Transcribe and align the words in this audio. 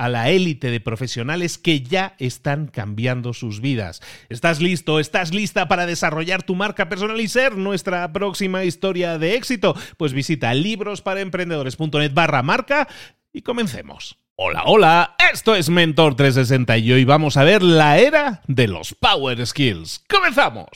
a 0.00 0.08
la 0.08 0.30
élite 0.30 0.70
de 0.70 0.80
profesionales 0.80 1.58
que 1.58 1.82
ya 1.82 2.14
están 2.18 2.68
cambiando 2.68 3.34
sus 3.34 3.60
vidas. 3.60 4.00
¿Estás 4.30 4.62
listo? 4.62 4.98
¿Estás 4.98 5.34
lista 5.34 5.68
para 5.68 5.84
desarrollar 5.84 6.42
tu 6.42 6.54
marca 6.54 6.88
personal 6.88 7.20
y 7.20 7.28
ser 7.28 7.58
nuestra 7.58 8.10
próxima 8.10 8.64
historia 8.64 9.18
de 9.18 9.34
éxito? 9.34 9.76
Pues 9.98 10.14
visita 10.14 10.54
librosparaemprendedores.net 10.54 12.14
barra 12.14 12.42
marca 12.42 12.88
y 13.30 13.42
comencemos. 13.42 14.16
Hola, 14.36 14.62
hola, 14.64 15.16
esto 15.30 15.54
es 15.54 15.68
Mentor 15.68 16.16
360 16.16 16.78
y 16.78 16.92
hoy 16.92 17.04
vamos 17.04 17.36
a 17.36 17.44
ver 17.44 17.62
la 17.62 17.98
era 17.98 18.40
de 18.46 18.68
los 18.68 18.94
Power 18.94 19.46
Skills. 19.46 20.02
¡Comenzamos! 20.08 20.70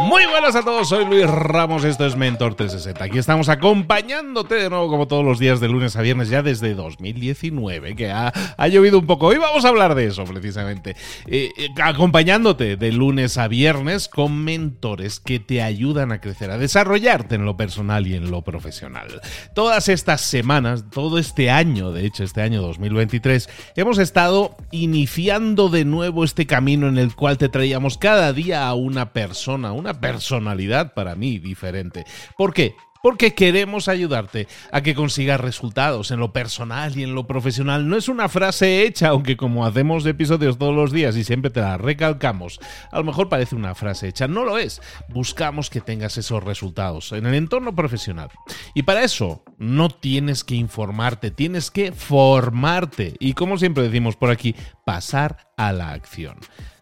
Muy 0.00 0.24
buenas 0.26 0.54
a 0.54 0.62
todos, 0.62 0.88
soy 0.88 1.04
Luis 1.04 1.26
Ramos, 1.26 1.82
esto 1.82 2.06
es 2.06 2.16
Mentor 2.16 2.54
360. 2.54 3.04
Aquí 3.04 3.18
estamos 3.18 3.48
acompañándote 3.48 4.54
de 4.54 4.70
nuevo 4.70 4.88
como 4.88 5.08
todos 5.08 5.24
los 5.24 5.40
días 5.40 5.58
de 5.58 5.68
lunes 5.68 5.96
a 5.96 6.02
viernes 6.02 6.28
ya 6.28 6.42
desde 6.42 6.74
2019, 6.74 7.96
que 7.96 8.10
ha, 8.10 8.32
llovido 8.68 9.00
un 9.00 9.06
poco. 9.06 9.26
Hoy 9.26 9.38
vamos 9.38 9.64
a 9.64 9.68
hablar 9.68 9.96
de 9.96 10.06
eso 10.06 10.24
precisamente. 10.24 10.94
Eh, 11.26 11.50
eh, 11.58 11.68
acompañándote 11.82 12.76
de 12.76 12.92
lunes 12.92 13.38
a 13.38 13.48
viernes 13.48 14.08
con 14.08 14.44
mentores 14.44 15.18
que 15.18 15.40
te 15.40 15.62
ayudan 15.62 16.12
a 16.12 16.20
crecer, 16.20 16.52
a 16.52 16.58
desarrollarte 16.58 17.34
en 17.34 17.44
lo 17.44 17.56
personal 17.56 18.06
y 18.06 18.14
en 18.14 18.30
lo 18.30 18.42
profesional. 18.42 19.20
Todas 19.52 19.88
estas 19.88 20.20
semanas, 20.20 20.84
todo 20.90 21.18
este 21.18 21.50
año, 21.50 21.90
de 21.90 22.06
hecho 22.06 22.22
este 22.22 22.40
año 22.40 22.62
2023, 22.62 23.48
hemos 23.74 23.98
estado 23.98 24.56
iniciando 24.70 25.68
de 25.68 25.84
nuevo 25.84 26.22
este 26.22 26.46
camino 26.46 26.88
en 26.88 26.98
el 26.98 27.16
cual 27.16 27.36
te 27.36 27.48
traíamos 27.48 27.98
cada 27.98 28.32
día 28.32 28.66
a 28.68 28.74
una 28.74 29.12
persona, 29.12 29.72
una 29.72 29.87
personalidad 29.94 30.94
para 30.94 31.14
mí 31.14 31.38
diferente. 31.38 32.04
¿Por 32.36 32.52
qué? 32.52 32.74
Porque 33.02 33.34
queremos 33.34 33.88
ayudarte 33.88 34.48
a 34.72 34.82
que 34.82 34.94
consigas 34.94 35.40
resultados 35.40 36.10
en 36.10 36.18
lo 36.18 36.32
personal 36.32 36.96
y 36.98 37.04
en 37.04 37.14
lo 37.14 37.26
profesional. 37.26 37.88
No 37.88 37.96
es 37.96 38.08
una 38.08 38.28
frase 38.28 38.82
hecha, 38.82 39.08
aunque 39.08 39.36
como 39.36 39.64
hacemos 39.64 40.04
episodios 40.04 40.58
todos 40.58 40.74
los 40.74 40.90
días 40.90 41.16
y 41.16 41.22
siempre 41.22 41.50
te 41.50 41.60
la 41.60 41.78
recalcamos, 41.78 42.58
a 42.90 42.98
lo 42.98 43.04
mejor 43.04 43.28
parece 43.28 43.54
una 43.54 43.74
frase 43.74 44.08
hecha. 44.08 44.26
No 44.26 44.44
lo 44.44 44.58
es. 44.58 44.82
Buscamos 45.08 45.70
que 45.70 45.80
tengas 45.80 46.18
esos 46.18 46.42
resultados 46.42 47.12
en 47.12 47.26
el 47.26 47.34
entorno 47.34 47.74
profesional. 47.74 48.30
Y 48.74 48.82
para 48.82 49.04
eso 49.04 49.44
no 49.58 49.90
tienes 49.90 50.42
que 50.42 50.56
informarte, 50.56 51.30
tienes 51.30 51.70
que 51.70 51.92
formarte. 51.92 53.14
Y 53.20 53.34
como 53.34 53.58
siempre 53.58 53.84
decimos 53.84 54.16
por 54.16 54.30
aquí, 54.30 54.56
pasar 54.84 55.48
a 55.56 55.72
la 55.72 55.92
acción. 55.92 56.36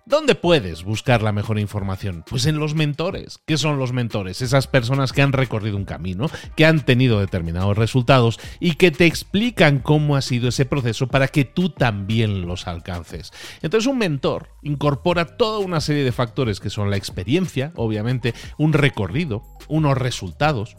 ¿Dónde 0.08 0.36
puedes 0.36 0.84
buscar 0.84 1.20
la 1.20 1.32
mejor 1.32 1.58
información? 1.58 2.22
Pues 2.30 2.46
en 2.46 2.60
los 2.60 2.76
mentores. 2.76 3.40
¿Qué 3.44 3.58
son 3.58 3.76
los 3.76 3.92
mentores? 3.92 4.40
Esas 4.40 4.68
personas 4.68 5.12
que 5.12 5.20
han 5.20 5.32
recorrido 5.32 5.76
un 5.76 5.84
camino, 5.84 6.30
que 6.54 6.64
han 6.64 6.84
tenido 6.84 7.18
determinados 7.18 7.76
resultados 7.76 8.38
y 8.60 8.74
que 8.74 8.92
te 8.92 9.04
explican 9.04 9.80
cómo 9.80 10.14
ha 10.14 10.22
sido 10.22 10.48
ese 10.48 10.64
proceso 10.64 11.08
para 11.08 11.26
que 11.26 11.44
tú 11.44 11.70
también 11.70 12.42
los 12.42 12.68
alcances. 12.68 13.32
Entonces 13.62 13.88
un 13.88 13.98
mentor 13.98 14.50
incorpora 14.62 15.36
toda 15.36 15.58
una 15.58 15.80
serie 15.80 16.04
de 16.04 16.12
factores 16.12 16.60
que 16.60 16.70
son 16.70 16.88
la 16.88 16.96
experiencia, 16.96 17.72
obviamente, 17.74 18.32
un 18.58 18.74
recorrido, 18.74 19.42
unos 19.66 19.98
resultados, 19.98 20.76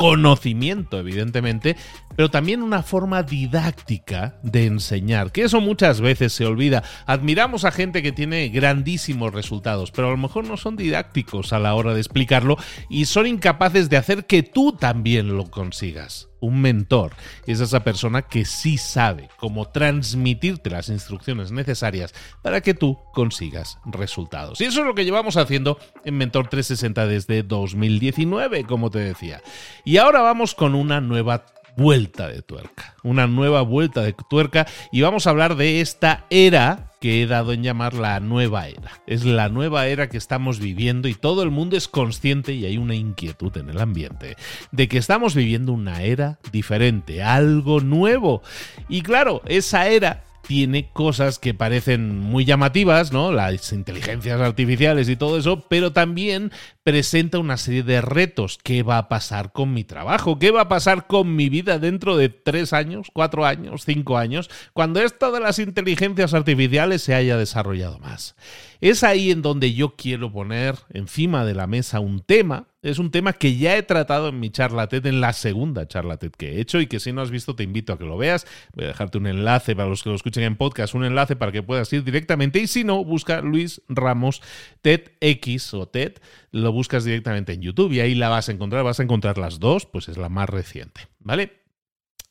conocimiento, 0.00 0.98
evidentemente, 0.98 1.76
pero 2.16 2.30
también 2.30 2.62
una 2.62 2.82
forma 2.82 3.22
didáctica 3.22 4.40
de 4.42 4.64
enseñar, 4.64 5.30
que 5.30 5.42
eso 5.42 5.60
muchas 5.60 6.00
veces 6.00 6.32
se 6.32 6.46
olvida. 6.46 6.82
Admiramos 7.04 7.66
a 7.66 7.70
gente 7.70 8.02
que 8.02 8.10
tiene 8.10 8.48
grandísimos 8.48 9.34
resultados, 9.34 9.90
pero 9.90 10.08
a 10.08 10.12
lo 10.12 10.16
mejor 10.16 10.46
no 10.46 10.56
son 10.56 10.76
didácticos 10.76 11.52
a 11.52 11.58
la 11.58 11.74
hora 11.74 11.92
de 11.92 12.00
explicarlo 12.00 12.56
y 12.88 13.04
son 13.04 13.26
incapaces 13.26 13.90
de 13.90 13.98
hacer 13.98 14.24
que 14.24 14.42
tú 14.42 14.72
también 14.72 15.36
lo 15.36 15.50
consigas 15.50 16.29
un 16.40 16.60
mentor 16.60 17.12
es 17.46 17.60
esa 17.60 17.80
persona 17.84 18.22
que 18.22 18.44
sí 18.44 18.78
sabe 18.78 19.28
cómo 19.36 19.68
transmitirte 19.68 20.70
las 20.70 20.88
instrucciones 20.88 21.52
necesarias 21.52 22.14
para 22.42 22.60
que 22.60 22.74
tú 22.74 22.98
consigas 23.12 23.78
resultados. 23.84 24.60
Y 24.60 24.64
eso 24.64 24.80
es 24.80 24.86
lo 24.86 24.94
que 24.94 25.04
llevamos 25.04 25.36
haciendo 25.36 25.78
en 26.04 26.16
Mentor 26.16 26.48
360 26.48 27.06
desde 27.06 27.42
2019, 27.42 28.64
como 28.64 28.90
te 28.90 28.98
decía. 28.98 29.42
Y 29.84 29.98
ahora 29.98 30.20
vamos 30.20 30.54
con 30.54 30.74
una 30.74 31.00
nueva 31.00 31.44
vuelta 31.76 32.28
de 32.28 32.42
tuerca, 32.42 32.94
una 33.02 33.26
nueva 33.26 33.62
vuelta 33.62 34.02
de 34.02 34.14
tuerca 34.28 34.66
y 34.92 35.00
vamos 35.02 35.26
a 35.26 35.30
hablar 35.30 35.56
de 35.56 35.80
esta 35.80 36.24
era 36.30 36.90
que 37.00 37.22
he 37.22 37.26
dado 37.26 37.52
en 37.52 37.62
llamar 37.62 37.94
la 37.94 38.20
nueva 38.20 38.68
era. 38.68 39.00
Es 39.06 39.24
la 39.24 39.48
nueva 39.48 39.86
era 39.86 40.08
que 40.08 40.18
estamos 40.18 40.60
viviendo 40.60 41.08
y 41.08 41.14
todo 41.14 41.42
el 41.42 41.50
mundo 41.50 41.76
es 41.76 41.88
consciente 41.88 42.52
y 42.52 42.66
hay 42.66 42.76
una 42.76 42.94
inquietud 42.94 43.56
en 43.56 43.70
el 43.70 43.80
ambiente 43.80 44.36
de 44.70 44.88
que 44.88 44.98
estamos 44.98 45.34
viviendo 45.34 45.72
una 45.72 46.02
era 46.02 46.38
diferente, 46.52 47.22
algo 47.22 47.80
nuevo. 47.80 48.42
Y 48.88 49.00
claro, 49.00 49.40
esa 49.46 49.88
era 49.88 50.24
tiene 50.46 50.90
cosas 50.92 51.38
que 51.38 51.54
parecen 51.54 52.18
muy 52.18 52.44
llamativas, 52.44 53.12
¿no? 53.12 53.30
Las 53.30 53.72
inteligencias 53.72 54.40
artificiales 54.40 55.08
y 55.08 55.16
todo 55.16 55.38
eso, 55.38 55.64
pero 55.68 55.92
también 55.92 56.50
presenta 56.82 57.38
una 57.38 57.56
serie 57.56 57.82
de 57.82 58.00
retos. 58.00 58.58
¿Qué 58.62 58.82
va 58.82 58.98
a 58.98 59.08
pasar 59.08 59.52
con 59.52 59.72
mi 59.72 59.84
trabajo? 59.84 60.38
¿Qué 60.38 60.50
va 60.50 60.62
a 60.62 60.68
pasar 60.68 61.06
con 61.06 61.36
mi 61.36 61.48
vida 61.48 61.78
dentro 61.78 62.16
de 62.16 62.28
tres 62.28 62.72
años, 62.72 63.08
cuatro 63.12 63.44
años, 63.44 63.84
cinco 63.84 64.16
años, 64.16 64.50
cuando 64.72 65.00
esto 65.00 65.32
de 65.32 65.40
las 65.40 65.58
inteligencias 65.58 66.34
artificiales 66.34 67.02
se 67.02 67.14
haya 67.14 67.36
desarrollado 67.36 67.98
más? 67.98 68.36
Es 68.80 69.04
ahí 69.04 69.30
en 69.30 69.42
donde 69.42 69.74
yo 69.74 69.94
quiero 69.94 70.32
poner 70.32 70.74
encima 70.90 71.44
de 71.44 71.54
la 71.54 71.66
mesa 71.66 72.00
un 72.00 72.20
tema. 72.20 72.68
Es 72.82 72.98
un 72.98 73.10
tema 73.10 73.34
que 73.34 73.58
ya 73.58 73.76
he 73.76 73.82
tratado 73.82 74.28
en 74.28 74.40
mi 74.40 74.48
charla 74.48 74.86
TED, 74.86 75.04
en 75.04 75.20
la 75.20 75.34
segunda 75.34 75.86
charla 75.86 76.16
TED 76.16 76.30
que 76.30 76.52
he 76.52 76.60
hecho 76.60 76.80
y 76.80 76.86
que 76.86 76.98
si 76.98 77.12
no 77.12 77.20
has 77.20 77.30
visto 77.30 77.54
te 77.54 77.62
invito 77.62 77.92
a 77.92 77.98
que 77.98 78.06
lo 78.06 78.16
veas. 78.16 78.46
Voy 78.74 78.86
a 78.86 78.88
dejarte 78.88 79.18
un 79.18 79.26
enlace 79.26 79.76
para 79.76 79.90
los 79.90 80.02
que 80.02 80.08
lo 80.08 80.16
escuchen 80.16 80.44
en 80.44 80.56
podcast, 80.56 80.94
un 80.94 81.04
enlace 81.04 81.36
para 81.36 81.52
que 81.52 81.62
puedas 81.62 81.92
ir 81.92 82.04
directamente 82.04 82.58
y 82.58 82.66
si 82.66 82.82
no, 82.82 83.04
busca 83.04 83.42
Luis 83.42 83.82
Ramos 83.88 84.40
TEDx 84.80 85.74
o 85.74 85.88
TED, 85.88 86.14
lo 86.50 86.72
buscas 86.80 87.04
directamente 87.04 87.52
en 87.52 87.60
YouTube 87.60 87.92
y 87.92 88.00
ahí 88.00 88.14
la 88.14 88.30
vas 88.30 88.48
a 88.48 88.52
encontrar, 88.52 88.82
vas 88.84 89.00
a 89.00 89.02
encontrar 89.02 89.36
las 89.36 89.60
dos, 89.60 89.84
pues 89.84 90.08
es 90.08 90.16
la 90.16 90.30
más 90.30 90.48
reciente, 90.48 91.08
¿vale? 91.18 91.60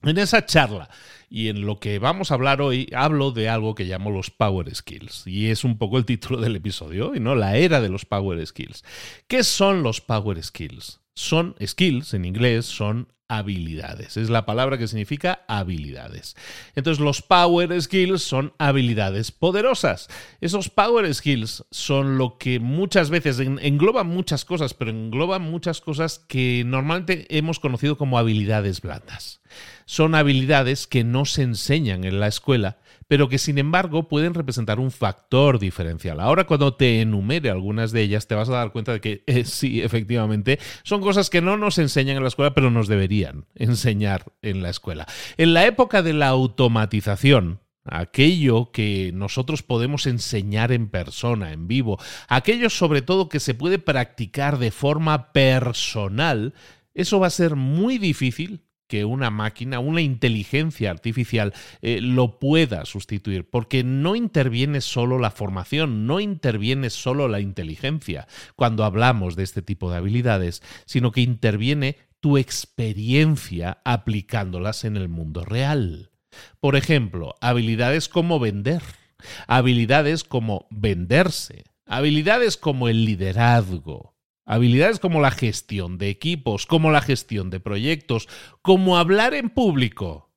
En 0.02 0.18
esa 0.18 0.44
charla 0.44 0.90
Y 1.30 1.50
en 1.50 1.66
lo 1.66 1.80
que 1.80 2.00
vamos 2.00 2.32
a 2.32 2.34
hablar 2.34 2.62
hoy 2.62 2.90
hablo 2.96 3.32
de 3.32 3.50
algo 3.50 3.76
que 3.76 3.86
llamo 3.86 4.10
los 4.10 4.32
Power 4.32 4.74
Skills. 4.74 5.28
Y 5.28 5.48
es 5.48 5.64
un 5.64 5.78
poco 5.78 5.98
el 5.98 6.06
título 6.06 6.42
del 6.42 6.56
episodio 6.56 7.12
hoy, 7.12 7.20
¿no? 7.20 7.36
La 7.36 7.58
era 7.58 7.82
de 7.82 7.90
los 7.90 8.06
Power 8.06 8.46
Skills. 8.46 8.84
¿Qué 9.28 9.44
son 9.44 9.84
los 9.84 10.02
Power 10.02 10.44
Skills? 10.44 11.02
Son 11.14 11.56
skills, 11.62 12.14
en 12.14 12.24
inglés, 12.24 12.66
son 12.66 13.10
habilidades. 13.30 14.18
Es 14.18 14.30
la 14.30 14.46
palabra 14.46 14.78
que 14.78 14.88
significa 14.88 15.46
habilidades. 15.48 16.36
Entonces 16.76 17.00
los 17.00 17.22
power 17.22 17.80
skills 17.80 18.24
son 18.24 18.54
habilidades 18.58 19.32
poderosas. 19.32 20.10
Esos 20.42 20.70
power 20.70 21.14
skills 21.14 21.64
son 21.70 22.18
lo 22.18 22.38
que 22.38 22.60
muchas 22.60 23.12
veces 23.12 23.40
engloban 23.40 24.08
muchas 24.08 24.46
cosas, 24.46 24.74
pero 24.74 24.90
engloban 24.90 25.44
muchas 25.44 25.80
cosas 25.80 26.20
que 26.28 26.64
normalmente 26.66 27.28
hemos 27.38 27.60
conocido 27.60 27.98
como 27.98 28.18
habilidades 28.18 28.82
blandas. 28.82 29.42
Son 29.86 30.16
habilidades 30.16 30.88
que 30.88 31.04
no 31.04 31.19
se 31.26 31.44
enseñan 31.44 32.04
en 32.04 32.20
la 32.20 32.28
escuela 32.28 32.78
pero 33.10 33.28
que 33.28 33.40
sin 33.40 33.58
embargo 33.58 34.08
pueden 34.08 34.36
representar 34.36 34.80
un 34.80 34.92
factor 34.92 35.58
diferencial. 35.58 36.20
Ahora 36.20 36.46
cuando 36.46 36.76
te 36.76 37.02
enumere 37.02 37.50
algunas 37.50 37.92
de 37.92 38.04
ellas 38.04 38.28
te 38.28 38.36
vas 38.36 38.50
a 38.50 38.54
dar 38.54 38.72
cuenta 38.72 38.94
de 38.94 39.02
que 39.02 39.24
eh, 39.26 39.46
sí, 39.46 39.82
efectivamente, 39.82 40.60
son 40.84 41.02
cosas 41.02 41.32
que 41.32 41.42
no 41.42 41.58
nos 41.58 41.80
enseñan 41.80 42.18
en 42.18 42.24
la 42.24 42.30
escuela, 42.30 42.54
pero 42.54 42.70
nos 42.70 42.88
deberían 42.88 43.48
enseñar 43.56 44.26
en 44.44 44.62
la 44.62 44.70
escuela. 44.70 45.08
En 45.38 45.56
la 45.56 45.66
época 45.66 46.04
de 46.04 46.14
la 46.14 46.28
automatización, 46.28 47.62
aquello 47.84 48.72
que 48.72 49.10
nosotros 49.12 49.64
podemos 49.64 50.06
enseñar 50.06 50.72
en 50.72 50.88
persona, 50.88 51.52
en 51.52 51.68
vivo, 51.68 51.98
aquello 52.28 52.70
sobre 52.70 53.02
todo 53.02 53.28
que 53.28 53.40
se 53.40 53.56
puede 53.56 53.80
practicar 53.80 54.60
de 54.60 54.70
forma 54.70 55.34
personal, 55.34 56.54
eso 56.94 57.20
va 57.20 57.26
a 57.26 57.32
ser 57.32 57.56
muy 57.56 57.98
difícil 57.98 58.69
que 58.90 59.06
una 59.06 59.30
máquina, 59.30 59.80
una 59.80 60.02
inteligencia 60.02 60.90
artificial 60.92 61.54
eh, 61.82 62.02
lo 62.02 62.40
pueda 62.40 62.84
sustituir, 62.86 63.50
porque 63.50 63.84
no 63.86 64.16
interviene 64.16 64.82
solo 64.82 65.20
la 65.20 65.32
formación, 65.32 66.08
no 66.08 66.20
interviene 66.20 66.90
solo 66.90 67.30
la 67.30 67.40
inteligencia 67.40 68.28
cuando 68.56 68.84
hablamos 68.84 69.36
de 69.38 69.44
este 69.44 69.62
tipo 69.62 69.90
de 69.92 69.98
habilidades, 69.98 70.62
sino 70.86 71.12
que 71.12 71.22
interviene 71.22 71.98
tu 72.20 72.38
experiencia 72.38 73.78
aplicándolas 73.86 74.84
en 74.84 74.98
el 74.98 75.08
mundo 75.08 75.46
real. 75.46 76.10
Por 76.60 76.76
ejemplo, 76.76 77.36
habilidades 77.42 78.10
como 78.10 78.40
vender, 78.40 78.82
habilidades 79.48 80.24
como 80.24 80.68
venderse, 80.72 81.64
habilidades 81.86 82.58
como 82.58 82.90
el 82.90 83.06
liderazgo, 83.06 84.16
Habilidades 84.50 84.98
como 84.98 85.22
la 85.22 85.30
gestión 85.30 86.00
de 86.00 86.10
equipos, 86.10 86.66
como 86.66 86.90
la 86.90 87.02
gestión 87.02 87.52
de 87.52 87.60
proyectos, 87.60 88.28
como 88.64 88.98
hablar 88.98 89.36
en 89.36 89.52
público, 89.52 90.32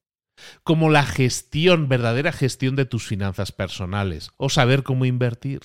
como 0.64 0.90
la 0.90 1.02
gestión, 1.04 1.88
verdadera 1.88 2.30
gestión 2.30 2.76
de 2.76 2.84
tus 2.84 3.06
finanzas 3.06 3.52
personales, 3.52 4.30
o 4.36 4.50
saber 4.50 4.82
cómo 4.82 5.06
invertir, 5.06 5.62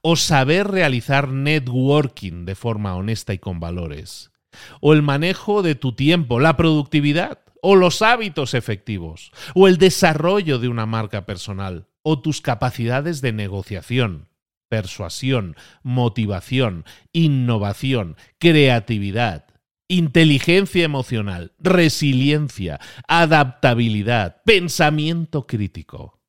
o 0.00 0.16
saber 0.16 0.68
realizar 0.68 1.28
networking 1.28 2.46
de 2.46 2.54
forma 2.54 2.96
honesta 2.96 3.34
y 3.34 3.38
con 3.38 3.60
valores, 3.60 4.32
o 4.80 4.94
el 4.94 5.02
manejo 5.02 5.62
de 5.62 5.74
tu 5.74 5.94
tiempo, 5.94 6.40
la 6.40 6.56
productividad, 6.56 7.40
o 7.60 7.76
los 7.76 8.00
hábitos 8.00 8.54
efectivos, 8.54 9.30
o 9.54 9.68
el 9.68 9.76
desarrollo 9.76 10.58
de 10.58 10.68
una 10.68 10.86
marca 10.86 11.26
personal, 11.26 11.86
o 12.02 12.18
tus 12.18 12.40
capacidades 12.40 13.20
de 13.20 13.34
negociación 13.34 14.28
persuasión, 14.74 15.54
motivación, 15.84 16.84
innovación, 17.12 18.16
creatividad, 18.40 19.44
inteligencia 19.86 20.84
emocional, 20.84 21.52
resiliencia, 21.60 22.80
adaptabilidad, 23.06 24.42
pensamiento 24.44 25.46
crítico. 25.46 26.23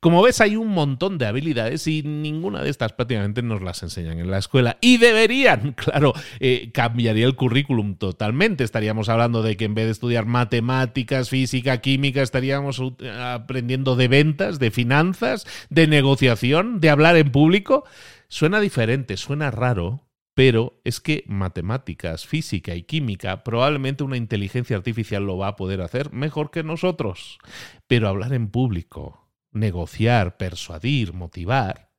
Como 0.00 0.22
ves, 0.22 0.40
hay 0.40 0.56
un 0.56 0.68
montón 0.68 1.18
de 1.18 1.26
habilidades 1.26 1.86
y 1.86 2.02
ninguna 2.02 2.62
de 2.62 2.70
estas 2.70 2.92
prácticamente 2.92 3.42
nos 3.42 3.62
las 3.62 3.82
enseñan 3.82 4.18
en 4.18 4.30
la 4.30 4.38
escuela. 4.38 4.78
Y 4.80 4.98
deberían, 4.98 5.72
claro, 5.76 6.12
eh, 6.40 6.70
cambiaría 6.72 7.26
el 7.26 7.36
currículum 7.36 7.96
totalmente. 7.96 8.64
Estaríamos 8.64 9.08
hablando 9.08 9.42
de 9.42 9.56
que 9.56 9.64
en 9.64 9.74
vez 9.74 9.86
de 9.86 9.92
estudiar 9.92 10.26
matemáticas, 10.26 11.28
física, 11.28 11.80
química, 11.80 12.22
estaríamos 12.22 12.82
aprendiendo 13.18 13.96
de 13.96 14.08
ventas, 14.08 14.58
de 14.58 14.70
finanzas, 14.70 15.46
de 15.70 15.86
negociación, 15.86 16.80
de 16.80 16.90
hablar 16.90 17.16
en 17.16 17.30
público. 17.30 17.84
Suena 18.28 18.60
diferente, 18.60 19.16
suena 19.16 19.50
raro, 19.50 20.02
pero 20.34 20.80
es 20.84 21.00
que 21.00 21.24
matemáticas, 21.26 22.26
física 22.26 22.74
y 22.74 22.84
química, 22.84 23.44
probablemente 23.44 24.04
una 24.04 24.16
inteligencia 24.16 24.76
artificial 24.76 25.26
lo 25.26 25.36
va 25.36 25.48
a 25.48 25.56
poder 25.56 25.82
hacer 25.82 26.12
mejor 26.12 26.50
que 26.50 26.62
nosotros. 26.62 27.38
Pero 27.86 28.08
hablar 28.08 28.32
en 28.32 28.48
público, 28.48 29.21
negociar, 29.52 30.36
persuadir, 30.36 31.12
motivar, 31.12 31.92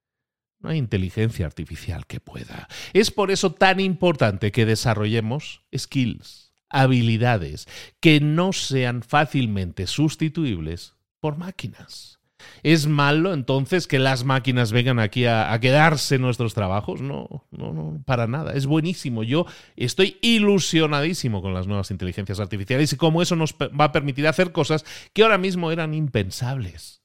no 0.63 0.69
hay 0.69 0.77
inteligencia 0.77 1.45
artificial 1.45 2.07
que 2.07 2.19
pueda. 2.19 2.67
Es 2.93 3.11
por 3.11 3.31
eso 3.31 3.51
tan 3.51 3.79
importante 3.79 4.51
que 4.51 4.65
desarrollemos 4.65 5.61
skills, 5.77 6.53
habilidades 6.69 7.67
que 7.99 8.21
no 8.21 8.53
sean 8.53 9.03
fácilmente 9.03 9.87
sustituibles 9.87 10.95
por 11.19 11.37
máquinas. 11.37 12.19
¿Es 12.61 12.87
malo 12.87 13.33
entonces 13.33 13.87
que 13.87 13.99
las 13.99 14.23
máquinas 14.23 14.71
vengan 14.71 14.99
aquí 14.99 15.25
a, 15.25 15.57
quedarse 15.61 16.15
en 16.15 16.21
nuestros 16.21 16.53
trabajos? 16.53 17.01
No, 17.01 17.45
no, 17.51 17.73
no, 17.73 18.01
para 18.05 18.27
nada. 18.27 18.53
Es 18.53 18.65
buenísimo. 18.65 19.23
Yo 19.23 19.45
estoy 19.75 20.17
ilusionadísimo 20.21 21.41
con 21.41 21.53
las 21.53 21.67
nuevas 21.67 21.91
inteligencias 21.91 22.39
artificiales 22.39 22.91
y 22.91 22.97
cómo 22.97 23.21
eso 23.21 23.35
nos 23.35 23.53
va 23.53 23.85
a 23.85 23.91
permitir 23.91 24.27
hacer 24.27 24.51
cosas 24.51 24.85
que 25.13 25.23
ahora 25.23 25.37
mismo 25.37 25.71
eran 25.71 25.93
impensables. 25.93 27.02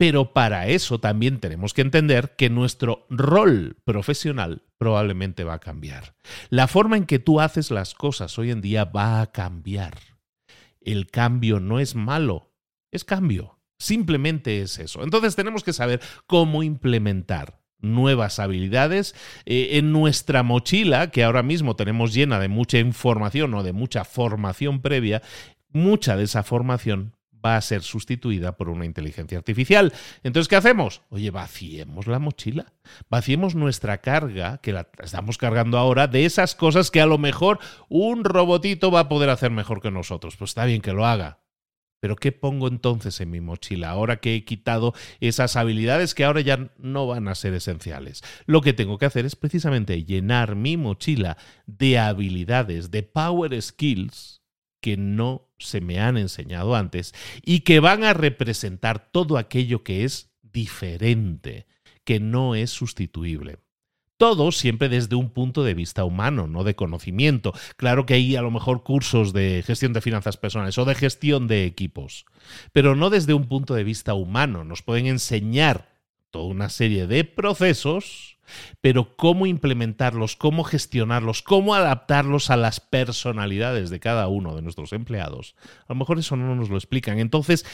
Pero 0.00 0.32
para 0.32 0.66
eso 0.68 0.98
también 0.98 1.40
tenemos 1.40 1.74
que 1.74 1.82
entender 1.82 2.34
que 2.34 2.48
nuestro 2.48 3.04
rol 3.10 3.76
profesional 3.84 4.62
probablemente 4.78 5.44
va 5.44 5.52
a 5.52 5.60
cambiar. 5.60 6.14
La 6.48 6.68
forma 6.68 6.96
en 6.96 7.04
que 7.04 7.18
tú 7.18 7.38
haces 7.38 7.70
las 7.70 7.92
cosas 7.92 8.38
hoy 8.38 8.50
en 8.50 8.62
día 8.62 8.86
va 8.86 9.20
a 9.20 9.30
cambiar. 9.30 9.98
El 10.80 11.10
cambio 11.10 11.60
no 11.60 11.80
es 11.80 11.96
malo, 11.96 12.54
es 12.90 13.04
cambio. 13.04 13.58
Simplemente 13.78 14.62
es 14.62 14.78
eso. 14.78 15.02
Entonces 15.02 15.36
tenemos 15.36 15.64
que 15.64 15.74
saber 15.74 16.00
cómo 16.26 16.62
implementar 16.62 17.60
nuevas 17.82 18.38
habilidades 18.38 19.14
eh, 19.44 19.72
en 19.72 19.92
nuestra 19.92 20.42
mochila, 20.42 21.10
que 21.10 21.24
ahora 21.24 21.42
mismo 21.42 21.76
tenemos 21.76 22.14
llena 22.14 22.40
de 22.40 22.48
mucha 22.48 22.78
información 22.78 23.52
o 23.52 23.62
de 23.62 23.74
mucha 23.74 24.06
formación 24.06 24.80
previa, 24.80 25.20
mucha 25.68 26.16
de 26.16 26.24
esa 26.24 26.42
formación 26.42 27.19
va 27.44 27.56
a 27.56 27.60
ser 27.60 27.82
sustituida 27.82 28.56
por 28.56 28.68
una 28.68 28.84
inteligencia 28.84 29.38
artificial. 29.38 29.92
Entonces, 30.22 30.48
¿qué 30.48 30.56
hacemos? 30.56 31.02
Oye, 31.10 31.30
vaciemos 31.30 32.06
la 32.06 32.18
mochila, 32.18 32.72
vaciemos 33.08 33.54
nuestra 33.54 33.98
carga, 33.98 34.58
que 34.58 34.72
la 34.72 34.88
estamos 35.02 35.38
cargando 35.38 35.78
ahora, 35.78 36.06
de 36.06 36.24
esas 36.24 36.54
cosas 36.54 36.90
que 36.90 37.00
a 37.00 37.06
lo 37.06 37.18
mejor 37.18 37.58
un 37.88 38.24
robotito 38.24 38.90
va 38.90 39.00
a 39.00 39.08
poder 39.08 39.30
hacer 39.30 39.50
mejor 39.50 39.80
que 39.80 39.90
nosotros. 39.90 40.36
Pues 40.36 40.50
está 40.50 40.64
bien 40.64 40.80
que 40.80 40.92
lo 40.92 41.06
haga. 41.06 41.40
Pero 42.00 42.16
¿qué 42.16 42.32
pongo 42.32 42.66
entonces 42.66 43.20
en 43.20 43.30
mi 43.30 43.40
mochila 43.40 43.90
ahora 43.90 44.16
que 44.16 44.34
he 44.34 44.44
quitado 44.44 44.94
esas 45.20 45.56
habilidades 45.56 46.14
que 46.14 46.24
ahora 46.24 46.40
ya 46.40 46.70
no 46.78 47.06
van 47.06 47.28
a 47.28 47.34
ser 47.34 47.52
esenciales? 47.52 48.22
Lo 48.46 48.62
que 48.62 48.72
tengo 48.72 48.96
que 48.96 49.04
hacer 49.04 49.26
es 49.26 49.36
precisamente 49.36 50.02
llenar 50.04 50.56
mi 50.56 50.78
mochila 50.78 51.36
de 51.66 51.98
habilidades, 51.98 52.90
de 52.90 53.02
power 53.02 53.60
skills, 53.60 54.39
que 54.80 54.96
no 54.96 55.48
se 55.58 55.80
me 55.80 56.00
han 56.00 56.16
enseñado 56.16 56.74
antes 56.74 57.14
y 57.44 57.60
que 57.60 57.80
van 57.80 58.04
a 58.04 58.14
representar 58.14 59.10
todo 59.10 59.38
aquello 59.38 59.84
que 59.84 60.04
es 60.04 60.30
diferente, 60.42 61.66
que 62.04 62.20
no 62.20 62.54
es 62.54 62.70
sustituible. 62.70 63.58
Todo 64.16 64.52
siempre 64.52 64.90
desde 64.90 65.16
un 65.16 65.30
punto 65.30 65.64
de 65.64 65.72
vista 65.72 66.04
humano, 66.04 66.46
no 66.46 66.62
de 66.62 66.74
conocimiento. 66.74 67.54
Claro 67.76 68.04
que 68.04 68.14
hay 68.14 68.36
a 68.36 68.42
lo 68.42 68.50
mejor 68.50 68.82
cursos 68.82 69.32
de 69.32 69.62
gestión 69.66 69.94
de 69.94 70.02
finanzas 70.02 70.36
personales 70.36 70.76
o 70.76 70.84
de 70.84 70.94
gestión 70.94 71.46
de 71.46 71.64
equipos, 71.64 72.26
pero 72.72 72.94
no 72.94 73.08
desde 73.08 73.32
un 73.32 73.46
punto 73.46 73.74
de 73.74 73.84
vista 73.84 74.12
humano. 74.12 74.62
Nos 74.62 74.82
pueden 74.82 75.06
enseñar 75.06 75.88
toda 76.30 76.46
una 76.46 76.68
serie 76.68 77.06
de 77.06 77.24
procesos 77.24 78.30
pero 78.80 79.16
cómo 79.16 79.46
implementarlos, 79.46 80.36
cómo 80.36 80.64
gestionarlos, 80.64 81.42
cómo 81.42 81.74
adaptarlos 81.74 82.50
a 82.50 82.56
las 82.56 82.80
personalidades 82.80 83.90
de 83.90 84.00
cada 84.00 84.28
uno 84.28 84.54
de 84.56 84.62
nuestros 84.62 84.92
empleados, 84.92 85.54
a 85.86 85.92
lo 85.92 85.96
mejor 85.96 86.18
eso 86.18 86.36
no 86.36 86.54
nos 86.54 86.70
lo 86.70 86.76
explican. 86.76 87.18
Entonces, 87.18 87.66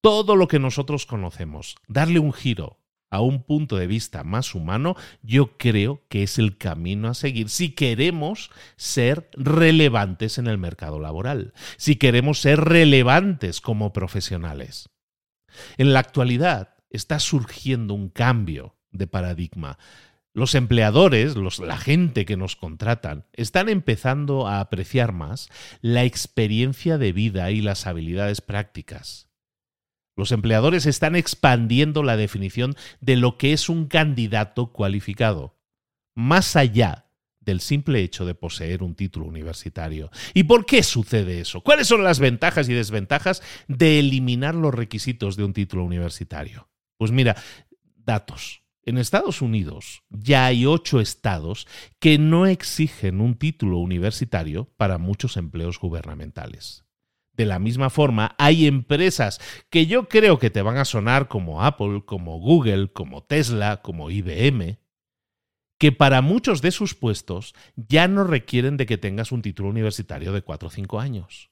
todo 0.00 0.36
lo 0.36 0.48
que 0.48 0.58
nosotros 0.58 1.06
conocemos, 1.06 1.76
darle 1.88 2.18
un 2.18 2.32
giro 2.32 2.78
a 3.10 3.20
un 3.20 3.44
punto 3.44 3.76
de 3.76 3.86
vista 3.86 4.24
más 4.24 4.54
humano, 4.54 4.96
yo 5.22 5.56
creo 5.56 6.02
que 6.08 6.24
es 6.24 6.38
el 6.38 6.58
camino 6.58 7.08
a 7.08 7.14
seguir 7.14 7.48
si 7.48 7.70
queremos 7.70 8.50
ser 8.76 9.30
relevantes 9.34 10.38
en 10.38 10.48
el 10.48 10.58
mercado 10.58 10.98
laboral, 10.98 11.52
si 11.76 11.94
queremos 11.96 12.40
ser 12.40 12.60
relevantes 12.60 13.60
como 13.60 13.92
profesionales. 13.92 14.88
En 15.78 15.92
la 15.92 16.00
actualidad 16.00 16.73
está 16.94 17.18
surgiendo 17.18 17.92
un 17.94 18.08
cambio 18.08 18.76
de 18.92 19.06
paradigma. 19.06 19.78
Los 20.32 20.54
empleadores, 20.54 21.36
la 21.58 21.76
gente 21.76 22.24
que 22.24 22.36
nos 22.36 22.56
contratan, 22.56 23.24
están 23.32 23.68
empezando 23.68 24.46
a 24.46 24.60
apreciar 24.60 25.12
más 25.12 25.48
la 25.80 26.04
experiencia 26.04 26.98
de 26.98 27.12
vida 27.12 27.50
y 27.50 27.60
las 27.60 27.86
habilidades 27.86 28.40
prácticas. 28.40 29.28
Los 30.16 30.32
empleadores 30.32 30.86
están 30.86 31.16
expandiendo 31.16 32.02
la 32.02 32.16
definición 32.16 32.74
de 33.00 33.16
lo 33.16 33.38
que 33.38 33.52
es 33.52 33.68
un 33.68 33.86
candidato 33.86 34.72
cualificado, 34.72 35.56
más 36.14 36.54
allá 36.56 37.06
del 37.40 37.60
simple 37.60 38.02
hecho 38.02 38.24
de 38.24 38.34
poseer 38.34 38.82
un 38.82 38.94
título 38.94 39.26
universitario. 39.26 40.10
¿Y 40.32 40.44
por 40.44 40.66
qué 40.66 40.82
sucede 40.82 41.40
eso? 41.40 41.60
¿Cuáles 41.60 41.88
son 41.88 42.04
las 42.04 42.20
ventajas 42.20 42.68
y 42.68 42.72
desventajas 42.72 43.42
de 43.68 43.98
eliminar 43.98 44.54
los 44.54 44.74
requisitos 44.74 45.36
de 45.36 45.44
un 45.44 45.52
título 45.52 45.84
universitario? 45.84 46.68
Pues 47.04 47.12
mira, 47.12 47.36
datos. 47.98 48.62
En 48.82 48.96
Estados 48.96 49.42
Unidos 49.42 50.04
ya 50.08 50.46
hay 50.46 50.64
ocho 50.64 51.00
estados 51.00 51.68
que 52.00 52.16
no 52.16 52.46
exigen 52.46 53.20
un 53.20 53.34
título 53.34 53.76
universitario 53.76 54.72
para 54.78 54.96
muchos 54.96 55.36
empleos 55.36 55.78
gubernamentales. 55.78 56.86
De 57.34 57.44
la 57.44 57.58
misma 57.58 57.90
forma, 57.90 58.34
hay 58.38 58.64
empresas 58.64 59.38
que 59.68 59.84
yo 59.84 60.08
creo 60.08 60.38
que 60.38 60.48
te 60.48 60.62
van 60.62 60.78
a 60.78 60.86
sonar 60.86 61.28
como 61.28 61.62
Apple, 61.62 62.04
como 62.06 62.38
Google, 62.38 62.90
como 62.90 63.22
Tesla, 63.22 63.82
como 63.82 64.10
IBM, 64.10 64.78
que 65.76 65.92
para 65.92 66.22
muchos 66.22 66.62
de 66.62 66.70
sus 66.70 66.94
puestos 66.94 67.54
ya 67.76 68.08
no 68.08 68.24
requieren 68.24 68.78
de 68.78 68.86
que 68.86 68.96
tengas 68.96 69.30
un 69.30 69.42
título 69.42 69.68
universitario 69.68 70.32
de 70.32 70.40
4 70.40 70.68
o 70.68 70.70
5 70.70 71.00
años. 71.00 71.50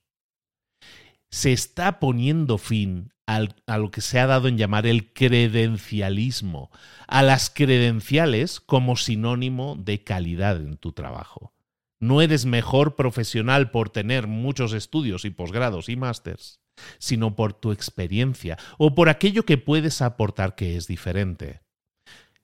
Se 1.32 1.50
está 1.50 1.98
poniendo 1.98 2.58
fin 2.58 3.10
a 3.24 3.78
lo 3.78 3.90
que 3.90 4.02
se 4.02 4.20
ha 4.20 4.26
dado 4.26 4.48
en 4.48 4.58
llamar 4.58 4.86
el 4.86 5.14
credencialismo, 5.14 6.70
a 7.08 7.22
las 7.22 7.48
credenciales 7.48 8.60
como 8.60 8.96
sinónimo 8.96 9.74
de 9.76 10.04
calidad 10.04 10.58
en 10.58 10.76
tu 10.76 10.92
trabajo. 10.92 11.54
No 11.98 12.20
eres 12.20 12.44
mejor 12.44 12.96
profesional 12.96 13.70
por 13.70 13.88
tener 13.88 14.26
muchos 14.26 14.74
estudios 14.74 15.24
y 15.24 15.30
posgrados 15.30 15.88
y 15.88 15.96
másters, 15.96 16.60
sino 16.98 17.34
por 17.34 17.54
tu 17.54 17.72
experiencia 17.72 18.58
o 18.76 18.94
por 18.94 19.08
aquello 19.08 19.46
que 19.46 19.56
puedes 19.56 20.02
aportar 20.02 20.54
que 20.54 20.76
es 20.76 20.86
diferente. 20.86 21.62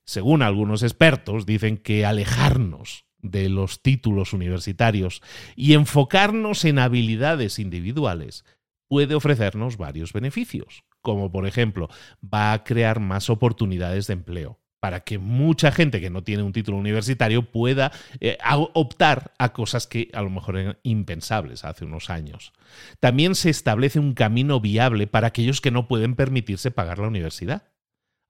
Según 0.07 0.41
algunos 0.41 0.83
expertos, 0.83 1.45
dicen 1.45 1.77
que 1.77 2.07
alejarnos 2.07 3.05
de 3.21 3.51
los 3.51 3.83
títulos 3.83 4.33
universitarios 4.33 5.23
y 5.57 5.75
enfocarnos 5.75 6.65
en 6.65 6.79
habilidades 6.79 7.59
individuales 7.59 8.45
puede 8.89 9.15
ofrecernos 9.15 9.77
varios 9.77 10.13
beneficios, 10.13 10.85
como 11.03 11.31
por 11.31 11.47
ejemplo 11.47 11.89
va 12.23 12.53
a 12.53 12.65
crear 12.65 13.01
más 13.01 13.31
oportunidades 13.31 14.07
de 14.07 14.15
empleo 14.15 14.59
para 14.81 15.01
que 15.01 15.19
mucha 15.19 15.73
gente 15.73 16.01
que 16.01 16.11
no 16.11 16.23
tiene 16.23 16.43
un 16.43 16.53
título 16.53 16.79
universitario 16.79 17.51
pueda 17.51 17.93
eh, 18.21 18.39
optar 18.75 19.35
a 19.39 19.53
cosas 19.53 19.87
que 19.87 20.09
a 20.13 20.23
lo 20.23 20.31
mejor 20.31 20.57
eran 20.57 20.79
impensables 20.83 21.65
hace 21.65 21.85
unos 21.85 22.11
años. 22.11 22.53
También 23.01 23.35
se 23.35 23.51
establece 23.51 23.99
un 23.99 24.15
camino 24.15 24.61
viable 24.61 25.07
para 25.07 25.29
aquellos 25.29 25.61
que 25.61 25.71
no 25.71 25.89
pueden 25.89 26.15
permitirse 26.15 26.71
pagar 26.71 26.99
la 26.99 27.09
universidad 27.09 27.65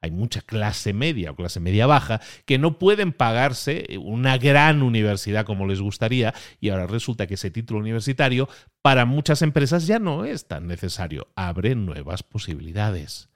hay 0.00 0.10
mucha 0.10 0.40
clase 0.40 0.92
media 0.92 1.32
o 1.32 1.36
clase 1.36 1.60
media 1.60 1.86
baja 1.86 2.20
que 2.44 2.58
no 2.58 2.78
pueden 2.78 3.12
pagarse 3.12 3.98
una 4.00 4.38
gran 4.38 4.82
universidad 4.82 5.44
como 5.44 5.66
les 5.66 5.80
gustaría 5.80 6.34
y 6.60 6.68
ahora 6.68 6.86
resulta 6.86 7.26
que 7.26 7.34
ese 7.34 7.50
título 7.50 7.80
universitario 7.80 8.48
para 8.82 9.04
muchas 9.04 9.42
empresas 9.42 9.86
ya 9.86 9.98
no 9.98 10.24
es 10.24 10.46
tan 10.46 10.66
necesario, 10.66 11.28
abre 11.34 11.74
nuevas 11.74 12.22
posibilidades. 12.22 13.28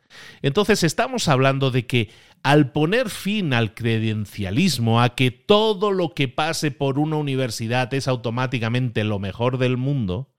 Entonces 0.42 0.82
estamos 0.82 1.28
hablando 1.28 1.70
de 1.70 1.86
que 1.86 2.10
al 2.42 2.72
poner 2.72 3.08
fin 3.08 3.54
al 3.54 3.74
credencialismo, 3.74 5.00
a 5.00 5.14
que 5.14 5.30
todo 5.30 5.92
lo 5.92 6.14
que 6.14 6.28
pase 6.28 6.70
por 6.70 6.98
una 6.98 7.16
universidad 7.16 7.92
es 7.94 8.08
automáticamente 8.08 9.04
lo 9.04 9.18
mejor 9.18 9.58
del 9.58 9.76
mundo, 9.76 10.30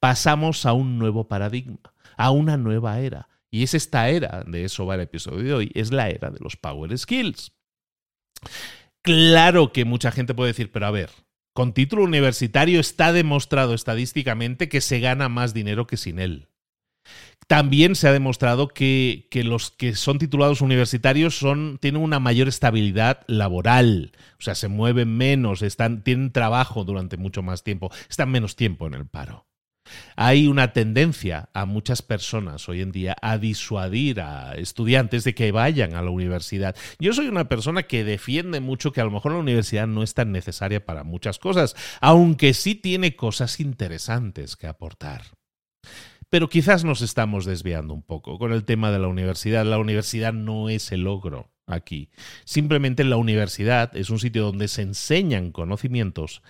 pasamos 0.00 0.66
a 0.66 0.72
un 0.72 0.98
nuevo 0.98 1.28
paradigma, 1.28 1.78
a 2.16 2.30
una 2.30 2.56
nueva 2.56 3.00
era, 3.00 3.28
y 3.52 3.62
es 3.64 3.74
esta 3.74 4.08
era, 4.08 4.44
de 4.46 4.64
eso 4.64 4.86
va 4.86 4.94
el 4.94 5.02
episodio 5.02 5.42
de 5.42 5.52
hoy, 5.52 5.72
es 5.74 5.92
la 5.92 6.08
era 6.08 6.30
de 6.30 6.38
los 6.40 6.56
Power 6.56 6.96
Skills. 6.96 7.52
Claro 9.02 9.72
que 9.72 9.84
mucha 9.84 10.10
gente 10.10 10.32
puede 10.32 10.52
decir, 10.52 10.72
pero 10.72 10.86
a 10.86 10.90
ver, 10.90 11.10
con 11.52 11.74
título 11.74 12.04
universitario 12.04 12.80
está 12.80 13.12
demostrado 13.12 13.74
estadísticamente 13.74 14.70
que 14.70 14.80
se 14.80 15.00
gana 15.00 15.28
más 15.28 15.52
dinero 15.52 15.86
que 15.86 15.98
sin 15.98 16.18
él. 16.18 16.48
También 17.46 17.94
se 17.94 18.08
ha 18.08 18.12
demostrado 18.12 18.68
que, 18.68 19.28
que, 19.30 19.44
los 19.44 19.70
que 19.70 19.94
son 19.96 20.18
titulados 20.18 20.62
universitarios 20.62 21.36
son, 21.36 21.76
tienen 21.78 22.00
una 22.00 22.20
mayor 22.20 22.48
estabilidad 22.48 23.20
laboral, 23.26 24.12
o 24.38 24.42
sea, 24.42 24.54
se 24.54 24.68
mueven 24.68 25.14
menos, 25.14 25.60
están, 25.60 26.02
tienen 26.04 26.32
trabajo 26.32 26.84
durante 26.84 27.18
mucho 27.18 27.42
más 27.42 27.64
tiempo, 27.64 27.90
están 28.08 28.30
menos 28.30 28.56
tiempo 28.56 28.86
en 28.86 28.94
el 28.94 29.06
paro. 29.06 29.44
Hay 30.16 30.46
una 30.46 30.72
tendencia 30.72 31.48
a 31.52 31.66
muchas 31.66 32.02
personas 32.02 32.68
hoy 32.68 32.80
en 32.80 32.92
día 32.92 33.16
a 33.22 33.38
disuadir 33.38 34.20
a 34.20 34.54
estudiantes 34.54 35.24
de 35.24 35.34
que 35.34 35.52
vayan 35.52 35.94
a 35.94 36.02
la 36.02 36.10
universidad. 36.10 36.76
Yo 36.98 37.12
soy 37.12 37.28
una 37.28 37.48
persona 37.48 37.84
que 37.84 38.04
defiende 38.04 38.60
mucho 38.60 38.92
que 38.92 39.00
a 39.00 39.04
lo 39.04 39.10
mejor 39.10 39.32
la 39.32 39.38
universidad 39.38 39.86
no 39.86 40.02
es 40.02 40.14
tan 40.14 40.32
necesaria 40.32 40.84
para 40.84 41.04
muchas 41.04 41.38
cosas, 41.38 41.76
aunque 42.00 42.54
sí 42.54 42.74
tiene 42.74 43.16
cosas 43.16 43.60
interesantes 43.60 44.56
que 44.56 44.66
aportar. 44.66 45.22
Pero 46.30 46.48
quizás 46.48 46.82
nos 46.82 47.02
estamos 47.02 47.44
desviando 47.44 47.92
un 47.92 48.02
poco 48.02 48.38
con 48.38 48.52
el 48.52 48.64
tema 48.64 48.90
de 48.90 48.98
la 48.98 49.08
universidad. 49.08 49.66
La 49.66 49.78
universidad 49.78 50.32
no 50.32 50.70
es 50.70 50.90
el 50.90 51.02
logro 51.02 51.50
aquí. 51.66 52.08
Simplemente 52.44 53.04
la 53.04 53.16
universidad 53.16 53.94
es 53.96 54.08
un 54.08 54.18
sitio 54.18 54.44
donde 54.44 54.68
se 54.68 54.80
enseñan 54.82 55.52
conocimientos 55.52 56.42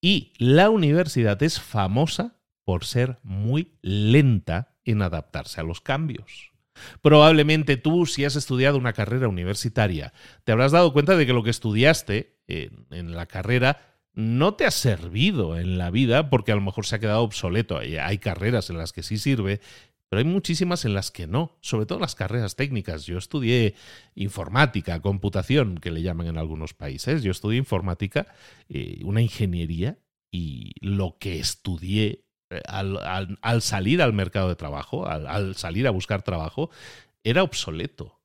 y 0.00 0.32
la 0.38 0.70
universidad 0.70 1.42
es 1.42 1.60
famosa 1.60 2.37
por 2.68 2.84
ser 2.84 3.16
muy 3.22 3.78
lenta 3.80 4.74
en 4.84 5.00
adaptarse 5.00 5.58
a 5.58 5.64
los 5.64 5.80
cambios. 5.80 6.52
Probablemente 7.00 7.78
tú, 7.78 8.04
si 8.04 8.26
has 8.26 8.36
estudiado 8.36 8.76
una 8.76 8.92
carrera 8.92 9.26
universitaria, 9.26 10.12
te 10.44 10.52
habrás 10.52 10.72
dado 10.72 10.92
cuenta 10.92 11.16
de 11.16 11.24
que 11.24 11.32
lo 11.32 11.42
que 11.42 11.48
estudiaste 11.48 12.36
en, 12.46 13.14
la 13.16 13.24
carrera 13.24 13.96
no 14.12 14.52
te 14.52 14.66
ha 14.66 14.70
servido 14.70 15.56
en 15.58 15.78
la 15.78 15.90
vida 15.90 16.28
porque 16.28 16.52
a 16.52 16.56
lo 16.56 16.60
mejor 16.60 16.84
se 16.84 16.96
ha 16.96 16.98
quedado 16.98 17.22
obsoleto. 17.22 17.78
Hay 17.78 18.18
carreras 18.18 18.68
en 18.68 18.76
las 18.76 18.92
que 18.92 19.02
sí 19.02 19.16
sirve, 19.16 19.62
pero 20.10 20.18
hay 20.18 20.26
muchísimas 20.26 20.84
en 20.84 20.92
las 20.92 21.10
que 21.10 21.26
no, 21.26 21.56
sobre 21.62 21.86
todo 21.86 21.98
las 21.98 22.16
carreras 22.16 22.54
técnicas. 22.54 23.06
Yo 23.06 23.16
estudié 23.16 23.76
informática, 24.14 25.00
computación, 25.00 25.78
que 25.78 25.90
le 25.90 26.02
llaman 26.02 26.26
en 26.26 26.36
algunos 26.36 26.74
países. 26.74 27.22
Yo 27.22 27.30
estudié 27.30 27.56
informática, 27.56 28.26
eh, 28.68 29.00
una 29.04 29.22
ingeniería, 29.22 29.96
y 30.30 30.72
lo 30.80 31.16
que 31.18 31.38
estudié 31.38 32.27
al, 32.66 33.62
salir 33.62 34.02
al 34.02 34.12
mercado 34.12 34.48
de 34.48 34.56
trabajo, 34.56 35.06
al, 35.06 35.54
salir 35.54 35.86
a 35.86 35.90
buscar 35.90 36.22
trabajo, 36.22 36.70
era 37.24 37.42
obsoleto. 37.42 38.20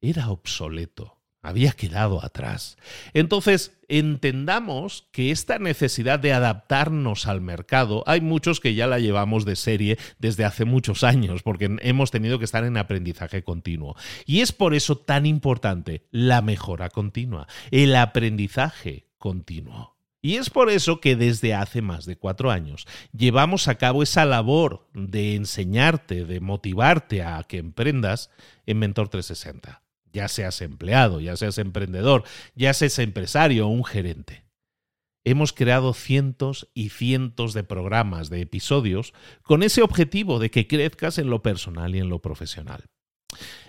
Era 0.00 0.30
obsoleto. 0.30 1.18
Había 1.44 1.72
quedado 1.72 2.24
atrás. 2.24 2.76
Entonces, 3.14 3.76
entendamos 3.88 5.08
que 5.10 5.32
esta 5.32 5.58
necesidad 5.58 6.20
de 6.20 6.32
adaptarnos 6.32 7.26
al 7.26 7.40
mercado, 7.40 8.04
hay 8.06 8.20
muchos 8.20 8.60
que 8.60 8.74
ya 8.74 8.86
la 8.86 9.00
llevamos 9.00 9.44
de 9.44 9.56
serie 9.56 9.98
desde 10.20 10.44
hace 10.44 10.64
muchos 10.64 11.02
años, 11.02 11.42
porque 11.42 11.76
hemos 11.80 12.12
tenido 12.12 12.38
que 12.38 12.44
estar 12.44 12.64
en 12.64 12.76
aprendizaje 12.76 13.42
continuo. 13.42 13.96
Y 14.24 14.40
es 14.40 14.52
por 14.52 14.72
eso 14.72 14.96
tan 14.96 15.26
importante 15.26 16.06
la 16.12 16.42
mejora 16.42 16.90
continua, 16.90 17.48
el 17.72 17.96
aprendizaje 17.96 19.08
continuo. 19.18 19.96
Y 20.24 20.36
es 20.36 20.50
por 20.50 20.70
eso 20.70 21.00
que 21.00 21.16
desde 21.16 21.52
hace 21.52 21.82
más 21.82 22.06
de 22.06 22.16
cuatro 22.16 22.52
años 22.52 22.86
llevamos 23.12 23.66
a 23.66 23.74
cabo 23.74 24.04
esa 24.04 24.24
labor 24.24 24.88
de 24.94 25.34
enseñarte, 25.34 26.24
de 26.24 26.38
motivarte 26.38 27.24
a 27.24 27.42
que 27.42 27.58
emprendas 27.58 28.30
en 28.64 28.78
Mentor 28.78 29.08
360. 29.08 29.82
Ya 30.12 30.28
seas 30.28 30.60
empleado, 30.60 31.18
ya 31.18 31.36
seas 31.36 31.58
emprendedor, 31.58 32.22
ya 32.54 32.72
seas 32.72 33.00
empresario 33.00 33.66
o 33.66 33.70
un 33.70 33.84
gerente. 33.84 34.44
Hemos 35.24 35.52
creado 35.52 35.92
cientos 35.92 36.68
y 36.72 36.90
cientos 36.90 37.52
de 37.52 37.64
programas, 37.64 38.30
de 38.30 38.42
episodios, 38.42 39.14
con 39.42 39.64
ese 39.64 39.82
objetivo 39.82 40.38
de 40.38 40.50
que 40.52 40.68
crezcas 40.68 41.18
en 41.18 41.30
lo 41.30 41.42
personal 41.42 41.96
y 41.96 41.98
en 41.98 42.08
lo 42.08 42.20
profesional. 42.20 42.84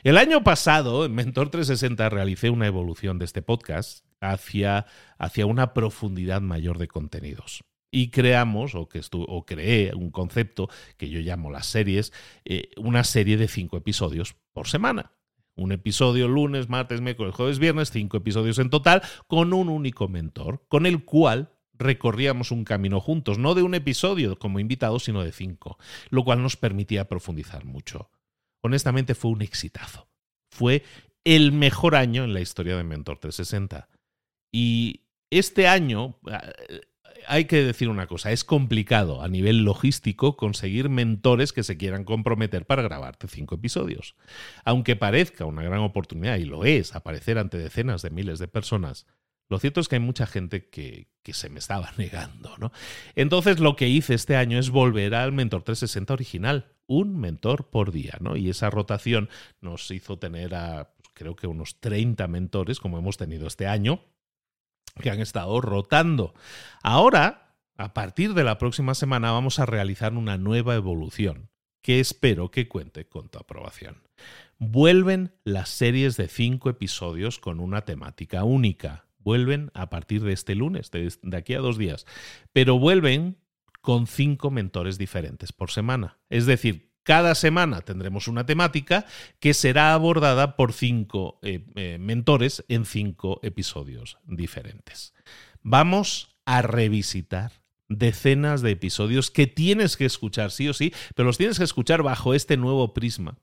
El 0.03 0.17
año 0.17 0.43
pasado, 0.43 1.05
en 1.05 1.15
Mentor 1.15 1.49
360, 1.49 2.09
realicé 2.09 2.49
una 2.49 2.67
evolución 2.67 3.17
de 3.17 3.25
este 3.25 3.41
podcast 3.41 4.03
hacia, 4.23 4.85
hacia 5.17 5.45
una 5.45 5.73
profundidad 5.73 6.41
mayor 6.41 6.77
de 6.77 6.87
contenidos. 6.87 7.63
Y 7.91 8.09
creamos, 8.09 8.73
o, 8.73 8.89
que 8.89 9.01
o 9.11 9.45
creé 9.45 9.93
un 9.93 10.09
concepto 10.09 10.69
que 10.97 11.09
yo 11.09 11.19
llamo 11.19 11.51
las 11.51 11.67
series, 11.67 12.11
eh, 12.45 12.71
una 12.77 13.03
serie 13.03 13.37
de 13.37 13.47
cinco 13.47 13.77
episodios 13.77 14.35
por 14.51 14.67
semana. 14.67 15.11
Un 15.55 15.71
episodio 15.71 16.27
lunes, 16.27 16.69
martes, 16.69 17.01
miércoles, 17.01 17.35
jueves, 17.35 17.59
viernes, 17.59 17.91
cinco 17.91 18.17
episodios 18.17 18.57
en 18.57 18.71
total, 18.71 19.03
con 19.27 19.53
un 19.53 19.69
único 19.69 20.07
mentor, 20.07 20.65
con 20.67 20.87
el 20.87 21.05
cual 21.05 21.51
recorríamos 21.73 22.51
un 22.51 22.63
camino 22.63 22.99
juntos, 22.99 23.37
no 23.37 23.53
de 23.53 23.61
un 23.61 23.75
episodio 23.75 24.39
como 24.39 24.59
invitado, 24.59 24.99
sino 24.99 25.23
de 25.23 25.31
cinco, 25.31 25.77
lo 26.09 26.23
cual 26.23 26.41
nos 26.41 26.55
permitía 26.57 27.07
profundizar 27.07 27.65
mucho. 27.65 28.09
Honestamente 28.61 29.13
fue 29.13 29.31
un 29.31 29.41
exitazo. 29.43 30.07
Fue 30.49 30.83
el 31.25 31.51
mejor 31.51 31.95
año 31.95 32.23
en 32.23 32.33
la 32.33 32.41
historia 32.41 32.75
de 32.75 32.83
Mentor 32.83 33.19
360. 33.19 33.89
Y 34.53 35.01
este 35.31 35.67
año, 35.67 36.15
hay 37.27 37.45
que 37.45 37.63
decir 37.63 37.89
una 37.89 38.05
cosa, 38.05 38.31
es 38.31 38.43
complicado 38.43 39.23
a 39.23 39.27
nivel 39.27 39.63
logístico 39.63 40.37
conseguir 40.37 40.89
mentores 40.89 41.53
que 41.53 41.63
se 41.63 41.75
quieran 41.75 42.03
comprometer 42.03 42.65
para 42.65 42.83
grabarte 42.83 43.27
cinco 43.27 43.55
episodios. 43.55 44.15
Aunque 44.63 44.95
parezca 44.95 45.45
una 45.45 45.63
gran 45.63 45.79
oportunidad, 45.79 46.37
y 46.37 46.45
lo 46.45 46.65
es, 46.65 46.95
aparecer 46.95 47.39
ante 47.39 47.57
decenas 47.57 48.03
de 48.03 48.11
miles 48.11 48.37
de 48.37 48.47
personas, 48.47 49.07
lo 49.49 49.57
cierto 49.59 49.81
es 49.81 49.87
que 49.87 49.95
hay 49.95 50.01
mucha 50.01 50.27
gente 50.27 50.69
que, 50.69 51.09
que, 51.23 51.33
se 51.33 51.49
me 51.49 51.59
estaba 51.59 51.91
negando, 51.97 52.55
¿no? 52.59 52.71
Entonces 53.15 53.59
lo 53.59 53.75
que 53.75 53.89
hice 53.89 54.13
este 54.13 54.35
año 54.35 54.59
es 54.59 54.69
volver 54.69 55.15
al 55.15 55.31
Mentor 55.31 55.63
360 55.63 56.13
original, 56.13 56.73
un 56.85 57.19
mentor 57.19 57.69
por 57.71 57.91
día, 57.91 58.17
¿no? 58.19 58.35
Y 58.35 58.49
esa 58.49 58.69
rotación 58.69 59.29
nos 59.61 59.89
hizo 59.89 60.19
tener 60.19 60.53
a, 60.53 60.93
pues, 60.95 61.09
creo 61.13 61.35
que 61.35 61.47
unos 61.47 61.79
30 61.79 62.27
mentores, 62.27 62.79
como 62.79 62.97
hemos 62.97 63.17
tenido 63.17 63.47
este 63.47 63.67
año, 63.67 64.01
que 65.01 65.09
han 65.09 65.19
estado 65.19 65.59
rotando. 65.61 66.33
Ahora, 66.81 67.55
a 67.77 67.93
partir 67.93 68.33
de 68.33 68.43
la 68.43 68.57
próxima 68.57 68.95
semana, 68.95 69.31
vamos 69.31 69.59
a 69.59 69.65
realizar 69.65 70.13
una 70.13 70.37
nueva 70.37 70.75
evolución, 70.75 71.49
que 71.81 71.99
espero 71.99 72.51
que 72.51 72.67
cuente 72.67 73.05
con 73.05 73.29
tu 73.29 73.39
aprobación. 73.39 74.03
Vuelven 74.57 75.35
las 75.43 75.69
series 75.69 76.15
de 76.17 76.27
cinco 76.27 76.69
episodios 76.69 77.39
con 77.39 77.59
una 77.59 77.81
temática 77.81 78.43
única 78.43 79.05
vuelven 79.23 79.71
a 79.73 79.89
partir 79.89 80.21
de 80.23 80.33
este 80.33 80.55
lunes, 80.55 80.91
de, 80.91 81.11
aquí 81.35 81.53
a 81.53 81.59
dos 81.59 81.77
días, 81.77 82.05
pero 82.51 82.77
vuelven 82.77 83.37
con 83.81 84.07
cinco 84.07 84.51
mentores 84.51 84.97
diferentes 84.97 85.51
por 85.51 85.71
semana. 85.71 86.19
Es 86.29 86.45
decir, 86.45 86.92
cada 87.03 87.35
semana 87.35 87.81
tendremos 87.81 88.27
una 88.27 88.45
temática 88.45 89.05
que 89.39 89.53
será 89.53 89.93
abordada 89.93 90.55
por 90.55 90.73
cinco 90.73 91.39
eh, 91.41 91.65
eh, 91.75 91.97
mentores 91.99 92.63
en 92.67 92.85
cinco 92.85 93.39
episodios 93.43 94.17
diferentes. 94.25 95.13
Vamos 95.61 96.35
a 96.45 96.61
revisitar 96.61 97.51
decenas 97.89 98.61
de 98.61 98.71
episodios 98.71 99.31
que 99.31 99.47
tienes 99.47 99.97
que 99.97 100.05
escuchar 100.05 100.51
sí 100.51 100.67
o 100.67 100.73
sí, 100.73 100.93
pero 101.15 101.27
los 101.27 101.37
tienes 101.37 101.57
que 101.57 101.63
escuchar 101.63 102.03
bajo 102.03 102.33
este 102.33 102.57
nuevo 102.57 102.93
prisma 102.93 103.37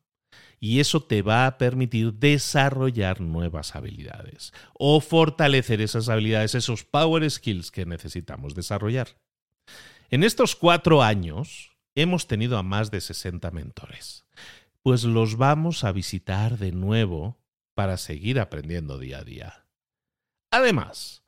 y 0.59 0.81
eso 0.81 1.03
te 1.03 1.23
va 1.23 1.47
a 1.47 1.57
permitir 1.57 2.15
desarrollar 2.15 3.21
nuevas 3.21 3.75
habilidades 3.75 4.53
o 4.75 5.01
fortalecer 5.01 5.81
esas 5.81 6.09
habilidades, 6.09 6.55
esos 6.55 6.85
power 6.85 7.29
skills 7.29 7.71
que 7.71 7.87
necesitamos 7.87 8.55
desarrollar. 8.55 9.17
En 10.11 10.23
estos 10.23 10.55
cuatro 10.57 11.03
años 11.03 11.70
hemos 11.95 12.27
tenido 12.27 12.59
a 12.59 12.63
más 12.63 12.91
de 12.91 13.01
60 13.01 13.51
mentores, 13.51 14.27
pues 14.83 15.05
los 15.05 15.37
vamos 15.37 15.85
a 15.85 15.93
visitar 15.93 16.59
de 16.59 16.73
nuevo 16.73 17.39
para 17.75 17.97
seguir 17.97 18.41
aprendiendo 18.41 18.99
día 18.99 19.19
a 19.19 19.25
día. 19.25 19.67
Además, 20.51 21.23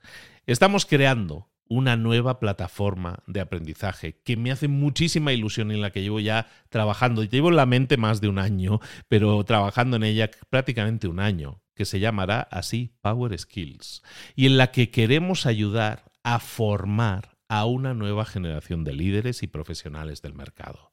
estamos 0.47 0.87
creando 0.87 1.53
una 1.69 1.97
nueva 1.97 2.39
plataforma 2.39 3.23
de 3.27 3.41
aprendizaje 3.41 4.21
que 4.25 4.37
me 4.37 4.51
hace 4.51 4.69
muchísima 4.69 5.33
ilusión 5.33 5.71
en 5.71 5.81
la 5.81 5.91
que 5.91 6.03
llevo 6.03 6.21
ya 6.21 6.49
trabajando. 6.69 7.25
Llevo 7.25 7.49
en 7.49 7.57
la 7.57 7.67
mente 7.67 7.97
más 7.97 8.21
de 8.21 8.29
un 8.29 8.39
año, 8.39 8.81
pero 9.09 9.43
trabajando 9.45 9.97
en 9.97 10.03
ella 10.03 10.31
prácticamente 10.51 11.09
un 11.09 11.21
año, 11.21 11.63
que 11.75 11.87
se 11.87 11.99
llamará 11.99 12.43
así 12.51 12.95
Power 13.01 13.39
Skills, 13.39 14.03
y 14.37 14.47
en 14.47 14.59
la 14.59 14.71
que 14.71 14.91
queremos 14.91 15.47
ayudar 15.47 16.13
a 16.23 16.41
formar 16.41 17.32
a 17.55 17.67
una 17.67 17.93
nueva 17.93 18.25
generación 18.25 18.83
de 18.83 18.95
líderes 18.95 19.43
y 19.43 19.47
profesionales 19.47 20.23
del 20.23 20.33
mercado. 20.33 20.92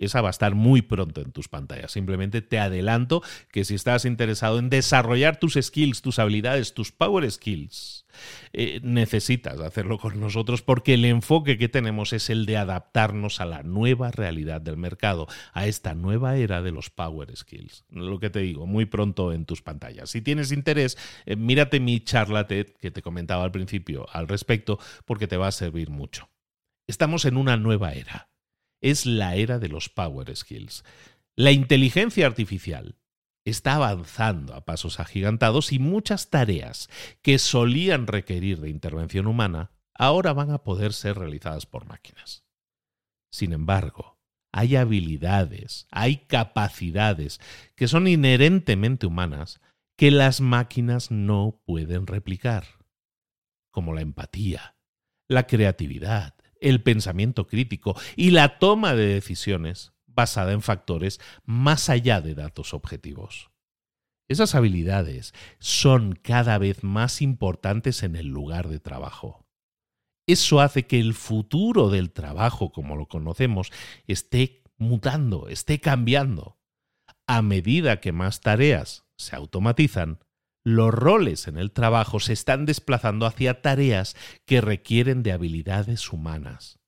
Esa 0.00 0.22
va 0.22 0.28
a 0.28 0.30
estar 0.30 0.54
muy 0.54 0.82
pronto 0.82 1.20
en 1.20 1.30
tus 1.30 1.48
pantallas. 1.48 1.92
Simplemente 1.92 2.40
te 2.40 2.58
adelanto 2.58 3.22
que 3.52 3.64
si 3.64 3.74
estás 3.74 4.06
interesado 4.06 4.58
en 4.58 4.70
desarrollar 4.70 5.38
tus 5.38 5.58
skills, 5.60 6.00
tus 6.00 6.18
habilidades, 6.18 6.72
tus 6.72 6.90
power 6.90 7.30
skills, 7.30 8.06
eh, 8.52 8.80
necesitas 8.82 9.60
hacerlo 9.60 9.98
con 9.98 10.18
nosotros 10.18 10.62
porque 10.62 10.94
el 10.94 11.04
enfoque 11.04 11.58
que 11.58 11.68
tenemos 11.68 12.12
es 12.14 12.30
el 12.30 12.46
de 12.46 12.56
adaptarnos 12.56 13.40
a 13.40 13.44
la 13.44 13.62
nueva 13.62 14.10
realidad 14.10 14.62
del 14.62 14.78
mercado, 14.78 15.28
a 15.52 15.66
esta 15.66 15.94
nueva 15.94 16.36
era 16.36 16.62
de 16.62 16.72
los 16.72 16.88
power 16.88 17.36
skills. 17.36 17.84
Lo 17.90 18.18
que 18.18 18.30
te 18.30 18.40
digo, 18.40 18.66
muy 18.66 18.86
pronto 18.86 19.32
en 19.34 19.44
tus 19.44 19.60
pantallas. 19.60 20.10
Si 20.10 20.22
tienes 20.22 20.50
interés, 20.50 20.96
eh, 21.26 21.36
mírate 21.36 21.78
mi 21.78 22.00
charla 22.00 22.46
que 22.46 22.90
te 22.90 23.02
comentaba 23.02 23.44
al 23.44 23.52
principio 23.52 24.06
al 24.12 24.28
respecto 24.28 24.78
porque 25.04 25.26
te 25.26 25.36
va 25.36 25.48
a 25.48 25.52
servir 25.52 25.90
mucho. 25.90 26.30
Estamos 26.86 27.24
en 27.26 27.36
una 27.36 27.56
nueva 27.56 27.92
era 27.92 28.29
es 28.80 29.06
la 29.06 29.36
era 29.36 29.58
de 29.58 29.68
los 29.68 29.88
Power 29.88 30.34
Skills. 30.34 30.84
La 31.36 31.52
inteligencia 31.52 32.26
artificial 32.26 32.96
está 33.44 33.74
avanzando 33.74 34.54
a 34.54 34.64
pasos 34.64 35.00
agigantados 35.00 35.72
y 35.72 35.78
muchas 35.78 36.30
tareas 36.30 36.88
que 37.22 37.38
solían 37.38 38.06
requerir 38.06 38.60
de 38.60 38.70
intervención 38.70 39.26
humana 39.26 39.70
ahora 39.94 40.32
van 40.32 40.50
a 40.50 40.62
poder 40.62 40.92
ser 40.92 41.18
realizadas 41.18 41.66
por 41.66 41.86
máquinas. 41.86 42.44
Sin 43.30 43.52
embargo, 43.52 44.18
hay 44.52 44.76
habilidades, 44.76 45.86
hay 45.90 46.18
capacidades 46.26 47.40
que 47.76 47.86
son 47.86 48.08
inherentemente 48.08 49.06
humanas 49.06 49.60
que 49.96 50.10
las 50.10 50.40
máquinas 50.40 51.10
no 51.10 51.60
pueden 51.64 52.06
replicar, 52.06 52.64
como 53.70 53.92
la 53.92 54.00
empatía, 54.00 54.76
la 55.28 55.46
creatividad, 55.46 56.34
el 56.60 56.82
pensamiento 56.82 57.46
crítico 57.46 57.96
y 58.16 58.30
la 58.30 58.58
toma 58.58 58.94
de 58.94 59.06
decisiones 59.06 59.92
basada 60.06 60.52
en 60.52 60.62
factores 60.62 61.20
más 61.44 61.88
allá 61.88 62.20
de 62.20 62.34
datos 62.34 62.74
objetivos. 62.74 63.50
Esas 64.28 64.54
habilidades 64.54 65.34
son 65.58 66.12
cada 66.12 66.56
vez 66.58 66.84
más 66.84 67.20
importantes 67.20 68.02
en 68.02 68.14
el 68.14 68.28
lugar 68.28 68.68
de 68.68 68.78
trabajo. 68.78 69.44
Eso 70.28 70.60
hace 70.60 70.86
que 70.86 71.00
el 71.00 71.14
futuro 71.14 71.88
del 71.88 72.12
trabajo, 72.12 72.70
como 72.70 72.94
lo 72.94 73.08
conocemos, 73.08 73.72
esté 74.06 74.62
mutando, 74.76 75.48
esté 75.48 75.80
cambiando. 75.80 76.58
A 77.26 77.42
medida 77.42 78.00
que 78.00 78.12
más 78.12 78.40
tareas 78.40 79.04
se 79.16 79.34
automatizan, 79.34 80.20
los 80.70 80.94
roles 80.94 81.48
en 81.48 81.58
el 81.58 81.72
trabajo 81.72 82.20
se 82.20 82.32
están 82.32 82.64
desplazando 82.64 83.26
hacia 83.26 83.60
tareas 83.60 84.16
que 84.46 84.60
requieren 84.60 85.22
de 85.22 85.32
habilidades 85.32 86.12
humanas. 86.12 86.78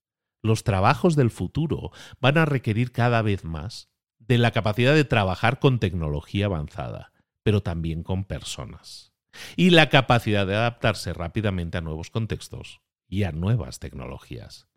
Los 0.43 0.65
trabajos 0.65 1.17
del 1.17 1.31
futuro 1.31 1.91
van 2.21 2.39
a 2.39 2.45
requerir 2.45 2.93
cada 2.93 3.23
vez 3.23 3.45
más 3.45 3.89
de 4.19 4.39
la 4.39 4.51
capacidad 4.53 4.95
de 4.95 5.05
trabajar 5.05 5.59
con 5.59 5.79
tecnología 5.79 6.47
avanzada, 6.47 7.13
pero 7.43 7.63
también 7.63 8.03
con 8.03 8.25
personas, 8.25 9.13
y 9.57 9.71
la 9.71 9.89
capacidad 9.89 10.47
de 10.47 10.55
adaptarse 10.55 11.13
rápidamente 11.13 11.79
a 11.79 11.81
nuevos 11.81 12.11
contextos 12.11 12.81
y 13.09 13.25
a 13.25 13.33
nuevas 13.33 13.79
tecnologías. 13.79 14.69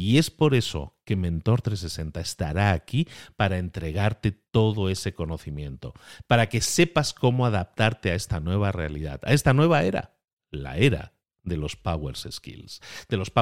Y 0.00 0.18
es 0.18 0.30
por 0.30 0.54
eso 0.54 0.96
que 1.04 1.16
Mentor 1.16 1.60
360 1.60 2.20
estará 2.20 2.70
aquí 2.70 3.08
para 3.34 3.58
entregarte 3.58 4.30
todo 4.30 4.90
ese 4.90 5.12
conocimiento, 5.12 5.92
para 6.28 6.48
que 6.48 6.60
sepas 6.60 7.12
cómo 7.12 7.46
adaptarte 7.46 8.12
a 8.12 8.14
esta 8.14 8.38
nueva 8.38 8.70
realidad, 8.70 9.20
a 9.24 9.32
esta 9.32 9.54
nueva 9.54 9.82
era, 9.82 10.16
la 10.52 10.76
era 10.76 11.14
de 11.42 11.56
los 11.56 11.74
Power 11.74 12.16
Skills, 12.16 12.80
de 13.08 13.16
los. 13.16 13.32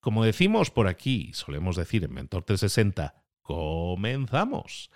Como 0.00 0.24
decimos 0.24 0.70
por 0.70 0.88
aquí, 0.88 1.30
solemos 1.34 1.76
decir 1.76 2.02
en 2.02 2.14
Mentor 2.14 2.44
360, 2.44 3.22
comenzamos. 3.42 4.90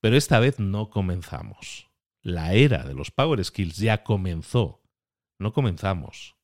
Pero 0.00 0.16
esta 0.16 0.38
vez 0.38 0.60
no 0.60 0.88
comenzamos. 0.88 1.90
La 2.22 2.54
era 2.54 2.84
de 2.84 2.94
los 2.94 3.10
Power 3.10 3.44
Skills 3.44 3.76
ya 3.76 4.02
comenzó. 4.02 4.80
No 5.38 5.52
comenzamos, 5.52 6.36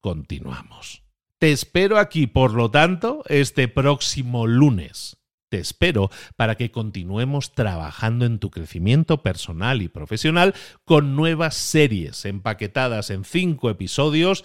continuamos. 0.00 1.07
Te 1.38 1.52
espero 1.52 1.98
aquí, 1.98 2.26
por 2.26 2.52
lo 2.52 2.72
tanto, 2.72 3.22
este 3.28 3.68
próximo 3.68 4.48
lunes. 4.48 5.18
Te 5.48 5.60
espero 5.60 6.10
para 6.34 6.56
que 6.56 6.72
continuemos 6.72 7.54
trabajando 7.54 8.26
en 8.26 8.40
tu 8.40 8.50
crecimiento 8.50 9.22
personal 9.22 9.80
y 9.80 9.88
profesional 9.88 10.52
con 10.84 11.14
nuevas 11.14 11.54
series 11.54 12.24
empaquetadas 12.24 13.10
en 13.10 13.24
cinco 13.24 13.70
episodios. 13.70 14.44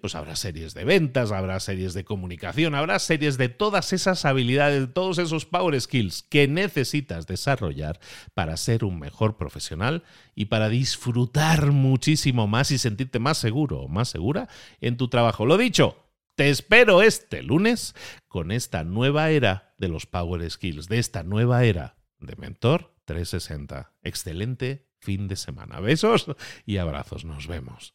pues 0.00 0.14
habrá 0.14 0.34
series 0.34 0.72
de 0.72 0.84
ventas, 0.84 1.32
habrá 1.32 1.60
series 1.60 1.92
de 1.92 2.04
comunicación, 2.04 2.74
habrá 2.74 2.98
series 2.98 3.36
de 3.36 3.50
todas 3.50 3.92
esas 3.92 4.24
habilidades, 4.24 4.80
de 4.80 4.86
todos 4.86 5.18
esos 5.18 5.44
power 5.44 5.78
skills 5.78 6.22
que 6.22 6.48
necesitas 6.48 7.26
desarrollar 7.26 8.00
para 8.32 8.56
ser 8.56 8.84
un 8.84 8.98
mejor 8.98 9.36
profesional 9.36 10.02
y 10.34 10.46
para 10.46 10.70
disfrutar 10.70 11.72
muchísimo 11.72 12.48
más 12.48 12.70
y 12.70 12.78
sentirte 12.78 13.18
más 13.18 13.36
seguro 13.36 13.80
o 13.80 13.88
más 13.88 14.08
segura 14.08 14.48
en 14.80 14.96
tu 14.96 15.08
trabajo. 15.08 15.46
Lo 15.46 15.56
dicho, 15.56 16.01
te 16.34 16.50
espero 16.50 17.02
este 17.02 17.42
lunes 17.42 17.94
con 18.28 18.52
esta 18.52 18.84
nueva 18.84 19.30
era 19.30 19.74
de 19.78 19.88
los 19.88 20.06
Power 20.06 20.48
Skills, 20.50 20.88
de 20.88 20.98
esta 20.98 21.22
nueva 21.22 21.64
era 21.64 21.96
de 22.18 22.36
Mentor 22.36 22.94
360. 23.04 23.92
Excelente 24.02 24.88
fin 25.00 25.28
de 25.28 25.36
semana. 25.36 25.80
Besos 25.80 26.26
y 26.64 26.78
abrazos. 26.78 27.24
Nos 27.24 27.46
vemos. 27.46 27.94